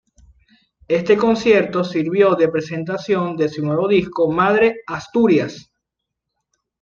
Este 0.87 1.15
concierto 1.15 1.83
sirvió 1.83 2.33
de 2.33 2.47
presentación 2.49 3.37
de 3.37 3.49
su 3.49 3.63
nuevo 3.63 3.87
disco 3.87 4.31
"Madre 4.31 4.77
Asturias". 4.87 5.71